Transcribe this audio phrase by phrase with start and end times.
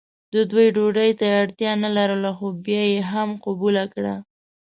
[0.33, 4.15] د دوی ډوډۍ ته یې اړتیا نه لرله خو بیا یې هم قبوله کړه.